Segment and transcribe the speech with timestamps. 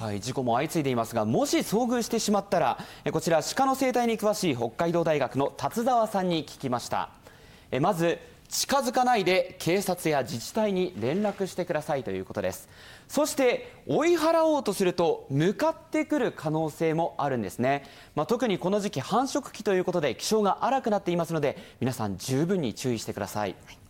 [0.00, 2.78] はい、事故も相次いでいますが、もし遭遇してしまったら、
[3.12, 7.10] こちら、鹿の生態に詳しい北海道大学の達沢さんに聞きました
[7.70, 7.80] え。
[7.80, 8.18] まず、
[8.48, 12.70] 近づかないで警察や自治体に連絡してくださいということです。
[13.08, 23.54] そして追い払おうとすると向かってくる可能性もあるんですね、まあ、特にこの時期繁殖期ということで気象が荒くなっていますので皆さん十分に注意してください。
[23.66, 23.89] はい